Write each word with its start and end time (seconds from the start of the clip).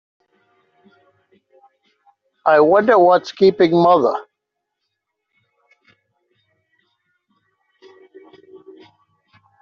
I 2.43 2.59
wonder 2.59 2.97
what's 2.97 3.31
keeping 3.31 3.69
mother? 3.73 4.15